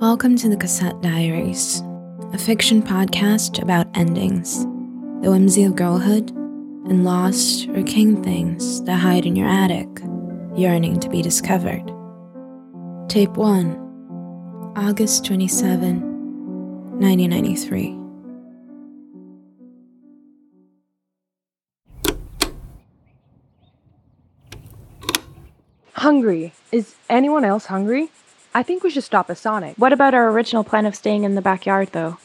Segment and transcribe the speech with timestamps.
[0.00, 1.82] Welcome to the Cassette Diaries,
[2.32, 4.60] a fiction podcast about endings,
[5.24, 9.88] the whimsy of girlhood, and lost or king things that hide in your attic,
[10.54, 11.82] yearning to be discovered.
[13.08, 16.00] Tape 1, August 27,
[17.00, 17.98] 1993.
[25.94, 26.52] Hungry.
[26.70, 28.10] Is anyone else hungry?
[28.58, 29.76] I think we should stop at Sonic.
[29.76, 32.18] What about our original plan of staying in the backyard, though?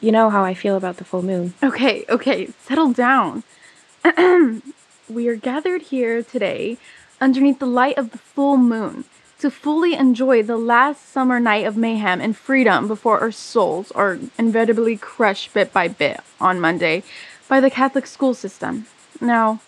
[0.00, 1.54] You know how I feel about the full moon.
[1.62, 3.44] Okay, okay, settle down.
[5.08, 6.76] we are gathered here today
[7.20, 9.04] underneath the light of the full moon
[9.38, 14.18] to fully enjoy the last summer night of mayhem and freedom before our souls are
[14.36, 17.04] inevitably crushed bit by bit on Monday
[17.48, 18.86] by the Catholic school system.
[19.20, 19.60] Now,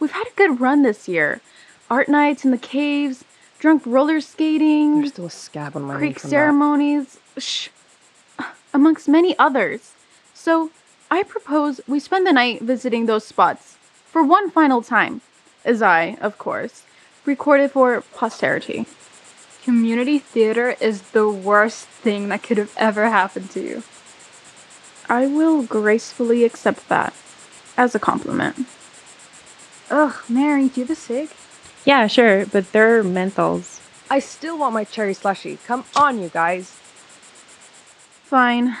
[0.00, 1.42] we've had a good run this year.
[1.90, 3.26] Art nights in the caves,
[3.58, 7.68] drunk roller skating, There's still a scab on my Creek from ceremonies, shh,
[8.72, 9.92] amongst many others.
[10.34, 10.70] So,
[11.10, 15.20] I propose we spend the night visiting those spots for one final time,
[15.64, 16.82] as I, of course,
[17.24, 18.86] recorded for posterity.
[19.64, 23.82] Community theater is the worst thing that could have ever happened to you.
[25.08, 27.14] I will gracefully accept that
[27.76, 28.66] as a compliment.
[29.90, 31.30] Ugh, Mary, do you have a cig?
[31.84, 33.80] Yeah, sure, but they're menthols.
[34.10, 35.58] I still want my cherry slushy.
[35.66, 36.70] Come on, you guys.
[38.24, 38.76] Fine.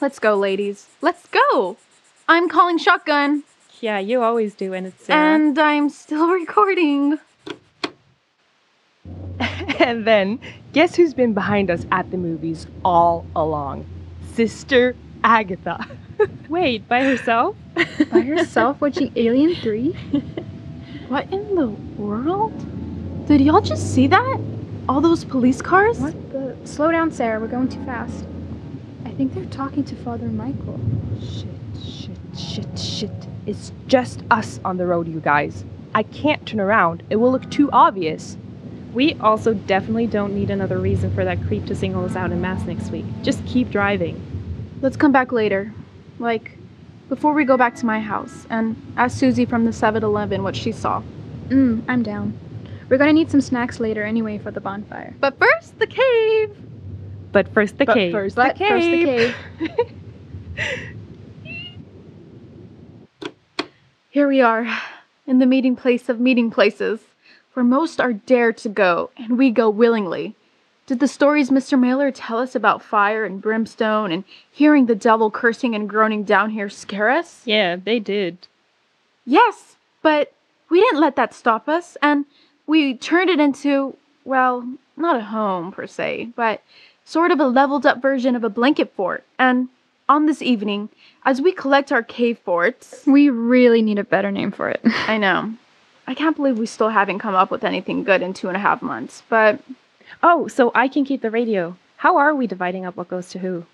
[0.00, 0.86] Let's go, ladies.
[1.00, 1.76] Let's go!
[2.28, 3.44] I'm calling shotgun,
[3.80, 5.34] Yeah, you always do, and it's Sarah.
[5.34, 7.18] and I'm still recording.
[9.78, 10.38] and then,
[10.72, 13.84] guess who's been behind us at the movies all along?
[14.34, 15.86] Sister Agatha.
[16.48, 17.54] Wait, by herself?
[18.10, 19.94] By herself watching Alien 3?
[21.08, 22.52] What in the world?
[23.28, 24.40] Did y'all just see that?
[24.88, 26.00] All those police cars?
[26.00, 26.56] What the?
[26.64, 28.26] Slow down, Sarah, we're going too fast.
[29.04, 30.80] I think they're talking to Father Michael.
[31.20, 31.48] Shit,
[31.88, 33.26] shit, shit, shit.
[33.46, 35.64] It's just us on the road, you guys.
[35.94, 37.04] I can't turn around.
[37.08, 38.36] It will look too obvious.
[38.92, 42.40] We also definitely don't need another reason for that creep to single us out in
[42.40, 43.04] mass next week.
[43.22, 44.20] Just keep driving.
[44.82, 45.72] Let's come back later.
[46.18, 46.58] Like,
[47.08, 50.56] before we go back to my house and ask Susie from the 7 Eleven what
[50.56, 51.02] she saw.
[51.48, 52.38] Mm, I'm down.
[52.88, 55.14] We're gonna need some snacks later anyway for the bonfire.
[55.20, 56.56] But first, the cave!
[57.32, 58.12] But first, the But cave.
[58.12, 59.34] first, But the first the cave.
[64.10, 64.66] Here we are,
[65.26, 67.00] in the meeting place of meeting places,
[67.52, 70.34] where most are dare to go, and we go willingly.
[70.86, 71.78] Did the stories Mr.
[71.78, 76.50] Mailer tell us about fire and brimstone and hearing the devil cursing and groaning down
[76.50, 77.42] here scare us?
[77.44, 78.38] Yeah, they did.
[79.24, 80.32] Yes, but
[80.70, 82.24] we didn't let that stop us, and
[82.68, 84.66] we turned it into, well,
[84.96, 86.62] not a home per se, but
[87.04, 89.24] sort of a leveled up version of a blanket fort.
[89.40, 89.68] And
[90.08, 90.88] on this evening,
[91.24, 94.80] as we collect our cave forts, We really need a better name for it.
[94.84, 95.52] I know.
[96.06, 98.60] I can't believe we still haven't come up with anything good in two and a
[98.60, 99.60] half months, but
[100.22, 101.76] Oh, so I can keep the radio.
[101.98, 103.64] How are we dividing up what goes to who?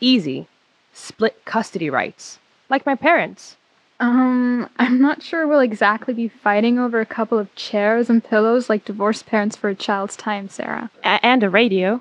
[0.00, 0.46] Easy.
[0.92, 2.38] Split custody rights.
[2.68, 3.56] Like my parents.
[4.00, 8.70] Um, I'm not sure we'll exactly be fighting over a couple of chairs and pillows
[8.70, 10.90] like divorced parents for a child's time, Sarah.
[11.04, 12.00] A- and a radio.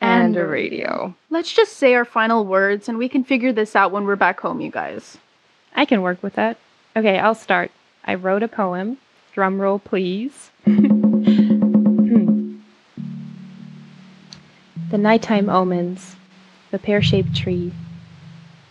[0.00, 1.14] And a a radio.
[1.28, 4.40] let's just say our final words and we can figure this out when we're back
[4.40, 5.18] home, you guys.
[5.74, 6.56] I can work with that.
[6.96, 7.72] Okay, I'll start.
[8.04, 8.98] I wrote a poem.
[9.34, 10.50] Drum roll, please.
[14.90, 16.16] the nighttime omens,
[16.70, 17.72] the pear shaped tree.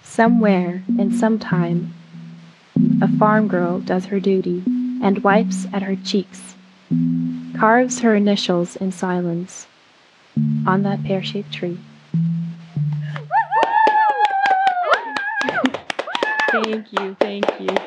[0.01, 1.93] Somewhere and sometime,
[3.01, 4.63] a farm girl does her duty
[5.01, 6.55] and wipes at her cheeks,
[7.55, 9.67] carves her initials in silence
[10.65, 11.77] on that pear shaped tree.
[16.51, 17.69] thank you, thank you.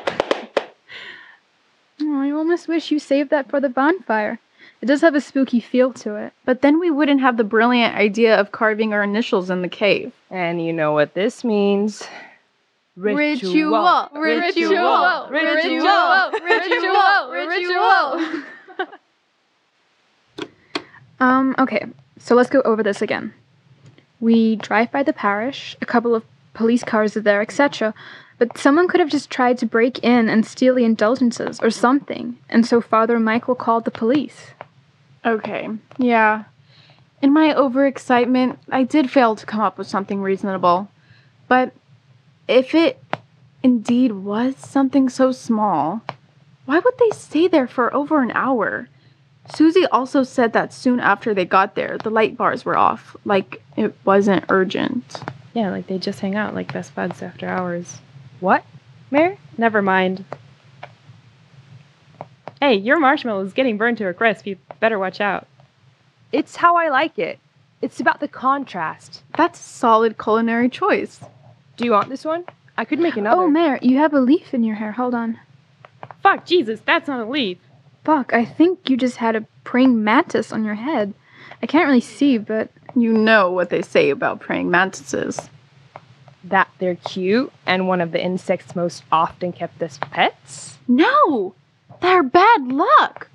[2.03, 4.39] Oh, I almost wish you saved that for the bonfire.
[4.81, 6.33] It does have a spooky feel to it.
[6.43, 10.11] But then we wouldn't have the brilliant idea of carving our initials in the cave.
[10.29, 12.03] And you know what this means.
[12.97, 18.43] Ritual, ritual, ritual, ritual, ritual.
[21.21, 21.85] Um, okay,
[22.17, 23.31] so let's go over this again.
[24.19, 26.23] We drive by the parish, a couple of
[26.55, 27.93] police cars are there, etc.
[28.39, 32.39] But someone could have just tried to break in and steal the indulgences or something,
[32.49, 34.47] and so Father Michael called the police.
[35.25, 36.45] Okay, yeah.
[37.21, 40.89] In my overexcitement, I did fail to come up with something reasonable.
[41.47, 41.73] But
[42.47, 43.01] if it
[43.61, 46.01] indeed was something so small,
[46.65, 48.87] why would they stay there for over an hour?
[49.53, 53.61] Susie also said that soon after they got there, the light bars were off, like
[53.75, 55.21] it wasn't urgent.
[55.53, 57.99] Yeah, like they just hang out like best buds after hours.
[58.39, 58.63] What?
[59.11, 59.37] Mare?
[59.57, 60.23] Never mind.
[62.61, 64.45] Hey, your marshmallow is getting burned to a crisp.
[64.45, 65.47] You better watch out.
[66.31, 67.39] It's how I like it.
[67.81, 69.23] It's about the contrast.
[69.35, 71.19] That's a solid culinary choice.
[71.75, 72.45] Do you want this one?
[72.77, 73.41] I could make another.
[73.43, 74.91] Oh, Mare, you have a leaf in your hair.
[74.91, 75.39] Hold on.
[76.21, 77.57] Fuck, Jesus, that's not a leaf.
[78.03, 81.13] Fuck, I think you just had a praying mantis on your head.
[81.63, 85.49] I can't really see, but You know what they say about praying mantises.
[86.43, 90.77] that they're cute and one of the insects most often kept as pets.
[90.87, 91.53] No!
[92.01, 93.29] They're bad luck!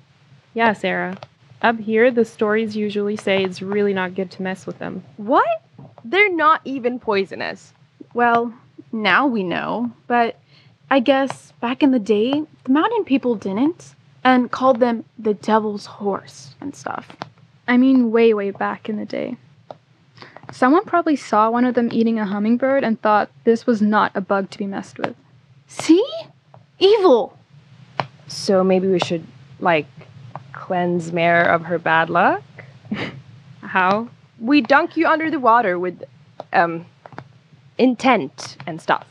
[0.53, 1.17] Yeah, Sarah.
[1.61, 5.03] Up here, the stories usually say it's really not good to mess with them.
[5.17, 5.47] What?
[6.03, 7.73] They're not even poisonous.
[8.13, 8.53] Well,
[8.91, 10.39] now we know, but
[10.89, 15.85] I guess back in the day, the mountain people didn't, and called them the devil's
[15.85, 17.15] horse and stuff.
[17.67, 19.37] I mean, way, way back in the day.
[20.51, 24.21] Someone probably saw one of them eating a hummingbird and thought this was not a
[24.21, 25.15] bug to be messed with.
[25.67, 26.05] See?
[26.79, 27.37] Evil!
[28.27, 29.25] So maybe we should,
[29.59, 29.87] like,
[30.53, 32.43] cleanse Mare of her bad luck?
[33.61, 34.09] How?
[34.39, 36.03] We dunk you under the water with,
[36.53, 36.85] um,
[37.77, 39.05] intent and stuff.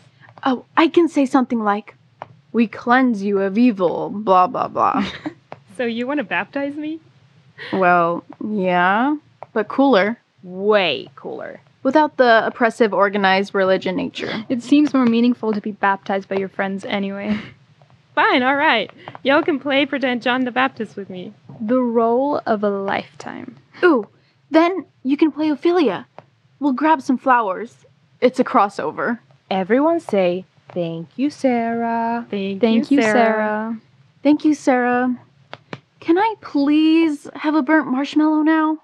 [0.45, 1.95] Oh, I can say something like,
[2.53, 5.05] We cleanse you of evil, blah, blah, blah.
[5.77, 7.01] So you want to baptize me?
[7.71, 9.17] well, yeah,
[9.53, 10.19] but cooler.
[10.43, 11.61] Way cooler.
[11.83, 14.47] Without the oppressive, organized religion nature.
[14.49, 17.39] It seems more meaningful to be baptized by your friends anyway.
[18.17, 18.91] Fine, alright.
[19.25, 21.35] Y'all can play pretend John the Baptist with me.
[21.61, 23.57] The role of a lifetime.
[23.85, 24.09] Ooh,
[24.51, 26.07] then you can play Ophelia.
[26.59, 27.85] We'll grab some flowers.
[28.23, 29.19] It's a crossover.
[29.51, 32.27] Everyone say, thank you, Sarah.
[32.31, 33.79] Thank, Thank you, Sarah.
[34.23, 35.15] Thank you, Sarah.
[36.01, 38.79] Can I please have a burnt marshmallow now?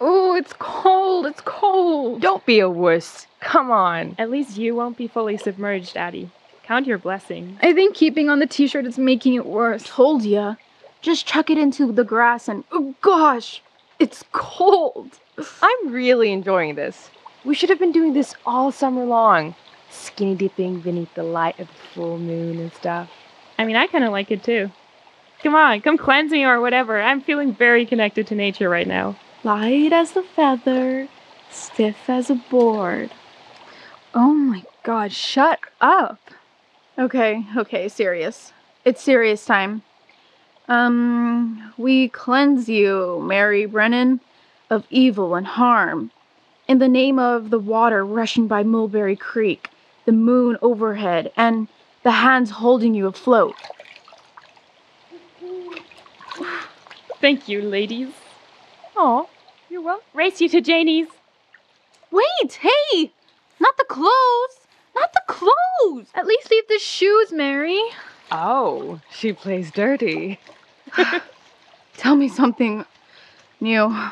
[0.00, 1.26] Oh, it's cold.
[1.26, 2.20] It's cold.
[2.20, 3.28] Don't be a wuss.
[3.38, 4.16] Come on.
[4.18, 6.30] At least you won't be fully submerged, Addie.
[6.68, 7.58] Count your blessings.
[7.62, 9.84] I think keeping on the t-shirt is making it worse.
[9.84, 10.56] Told ya.
[11.00, 13.62] Just chuck it into the grass and oh gosh,
[13.98, 15.18] it's cold.
[15.62, 17.08] I'm really enjoying this.
[17.42, 19.54] We should have been doing this all summer long.
[19.88, 23.08] Skinny dipping beneath the light of the full moon and stuff.
[23.56, 24.70] I mean, I kind of like it too.
[25.42, 27.00] Come on, come cleanse me or whatever.
[27.00, 29.16] I'm feeling very connected to nature right now.
[29.42, 31.08] Light as a feather,
[31.50, 33.10] stiff as a board.
[34.12, 36.20] Oh my god, shut up.
[36.98, 38.52] Okay, okay, serious.
[38.84, 39.82] It's serious time.
[40.66, 44.20] Um, we cleanse you, Mary Brennan,
[44.68, 46.10] of evil and harm.
[46.66, 49.70] In the name of the water rushing by Mulberry Creek,
[50.06, 51.68] the moon overhead, and
[52.02, 53.54] the hands holding you afloat.
[57.20, 58.12] Thank you, ladies.
[58.96, 59.28] Oh,
[59.70, 60.04] you're welcome.
[60.14, 61.08] Race you to Janie's.
[62.10, 63.12] Wait, hey!
[63.60, 64.27] Not the clothes!
[65.98, 66.10] Clothes!
[66.14, 67.82] At least leave the shoes, Mary.
[68.30, 70.38] Oh, she plays dirty.
[71.96, 72.84] Tell me something
[73.60, 74.10] new.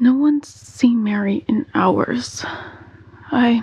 [0.00, 2.44] No one's seen Mary in hours.
[3.30, 3.62] I.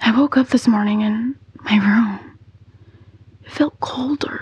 [0.00, 2.38] I woke up this morning in my room.
[3.44, 4.40] It felt colder.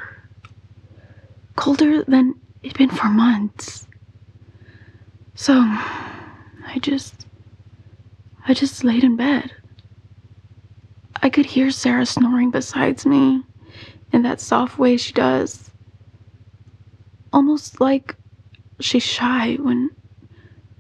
[1.57, 3.87] Colder than it'd been for months.
[5.35, 7.27] So, I just.
[8.47, 9.53] I just laid in bed.
[11.23, 13.43] I could hear Sarah snoring besides me
[14.13, 15.71] in that soft way she does.
[17.33, 18.17] Almost like
[18.81, 19.91] she's shy when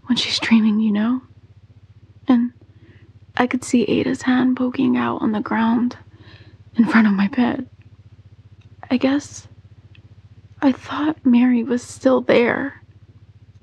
[0.06, 1.22] when she's dreaming, you know?
[2.26, 2.52] And
[3.37, 5.96] I could see Ada's hand poking out on the ground
[6.75, 7.68] in front of my bed.
[8.90, 9.46] I guess
[10.62, 12.82] I thought Mary was still there,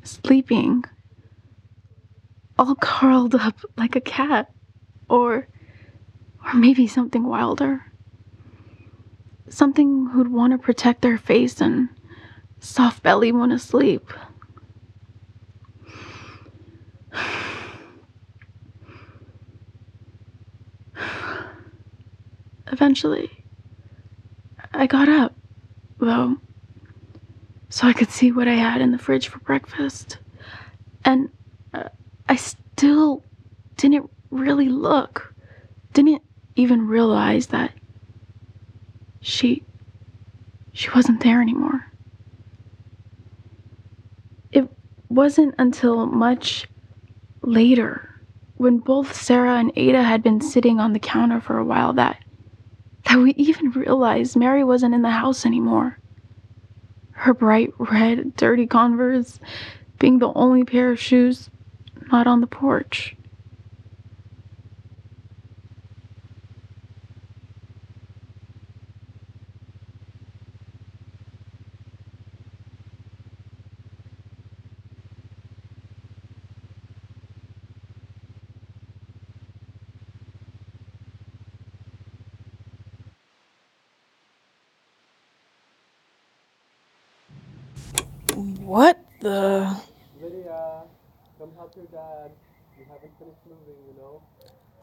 [0.04, 0.84] sleeping
[2.58, 4.52] all curled up like a cat
[5.08, 5.48] or
[6.44, 7.86] or maybe something wilder.
[9.50, 11.90] Something who'd want to protect their face and
[12.60, 14.12] soft belly when asleep.
[22.72, 23.32] Eventually
[24.74, 25.34] i got up
[26.00, 26.38] though
[27.70, 30.18] so i could see what i had in the fridge for breakfast
[31.08, 31.30] and
[31.74, 31.88] uh,
[32.28, 33.24] I still
[33.78, 35.34] didn't really look,
[35.94, 36.22] didn't
[36.58, 37.72] even realize that
[39.22, 39.64] she
[40.74, 41.88] she wasn't there anymore.
[44.52, 44.70] It
[45.10, 46.68] wasn't until much
[47.42, 48.10] later
[48.58, 52.22] when both Sarah and Ada had been sitting on the counter for a while that
[53.06, 55.98] that we even realized Mary wasn't in the house anymore.
[57.18, 59.40] Her bright red, dirty Converse
[60.00, 61.50] being the only pair of shoes
[62.12, 63.17] not on the porch.
[88.38, 89.76] What the?
[90.22, 90.84] Lydia,
[91.40, 92.32] come help your dad.
[92.78, 94.22] You haven't finished moving, you know?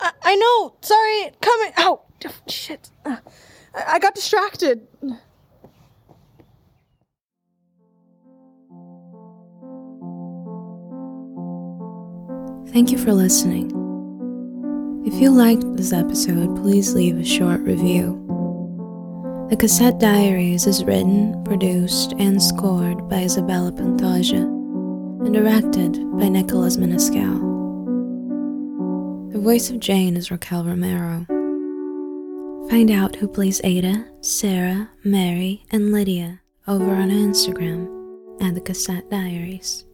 [0.01, 0.75] I, I know.
[0.81, 1.31] Sorry.
[1.41, 1.73] Coming.
[1.79, 2.01] Ow.
[2.49, 2.91] Shit.
[3.05, 3.17] Uh,
[3.75, 4.89] I, I got distracted.
[12.73, 13.71] Thank you for listening.
[15.07, 18.34] If you liked this episode, please leave a short review.
[19.51, 26.79] The Cassette Diaries is written, produced, and scored by Isabella Pantoja and directed by Nickolas
[26.79, 27.53] Menescal.
[29.33, 31.27] The voice of Jane is Raquel Romero.
[32.71, 37.87] Find out who plays Ada, Sarah, Mary, and Lydia over on Instagram
[38.41, 39.85] at the Cassette Diaries.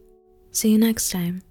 [0.51, 1.41] See you next time.